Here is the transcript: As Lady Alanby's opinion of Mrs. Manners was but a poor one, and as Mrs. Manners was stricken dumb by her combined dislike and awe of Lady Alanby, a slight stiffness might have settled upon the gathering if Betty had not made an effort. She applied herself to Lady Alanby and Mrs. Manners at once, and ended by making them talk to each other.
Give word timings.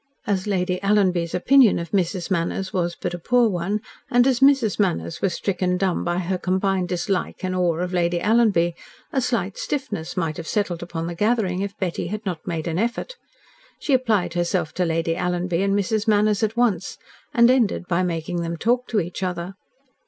As 0.25 0.47
Lady 0.47 0.79
Alanby's 0.81 1.35
opinion 1.35 1.77
of 1.77 1.91
Mrs. 1.91 2.31
Manners 2.31 2.73
was 2.73 2.97
but 2.99 3.13
a 3.13 3.19
poor 3.19 3.47
one, 3.47 3.81
and 4.09 4.25
as 4.25 4.39
Mrs. 4.39 4.79
Manners 4.79 5.21
was 5.21 5.35
stricken 5.35 5.77
dumb 5.77 6.03
by 6.03 6.17
her 6.17 6.39
combined 6.39 6.89
dislike 6.89 7.43
and 7.45 7.55
awe 7.55 7.75
of 7.77 7.93
Lady 7.93 8.17
Alanby, 8.19 8.73
a 9.13 9.21
slight 9.21 9.59
stiffness 9.59 10.17
might 10.17 10.37
have 10.37 10.47
settled 10.47 10.81
upon 10.81 11.05
the 11.05 11.13
gathering 11.13 11.61
if 11.61 11.77
Betty 11.77 12.07
had 12.07 12.25
not 12.25 12.47
made 12.47 12.67
an 12.67 12.79
effort. 12.79 13.15
She 13.77 13.93
applied 13.93 14.33
herself 14.33 14.73
to 14.73 14.85
Lady 14.85 15.13
Alanby 15.15 15.61
and 15.61 15.75
Mrs. 15.75 16.07
Manners 16.07 16.41
at 16.41 16.57
once, 16.57 16.97
and 17.31 17.51
ended 17.51 17.87
by 17.87 18.01
making 18.01 18.41
them 18.41 18.57
talk 18.57 18.87
to 18.87 18.99
each 19.01 19.21
other. 19.21 19.53